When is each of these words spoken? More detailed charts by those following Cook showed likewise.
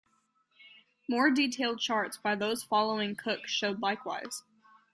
More 1.07 1.29
detailed 1.29 1.79
charts 1.79 2.17
by 2.17 2.33
those 2.33 2.63
following 2.63 3.15
Cook 3.15 3.45
showed 3.45 3.83
likewise. 3.83 4.41